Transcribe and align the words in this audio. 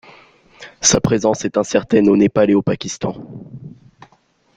Sa 0.81 0.99
présence 0.99 1.45
est 1.45 1.57
incertaine 1.57 2.09
au 2.09 2.17
Népal 2.17 2.49
et 2.49 2.55
au 2.55 2.63
Pakistan. 2.63 3.13